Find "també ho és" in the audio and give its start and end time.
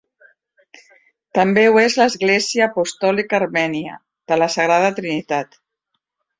1.39-1.97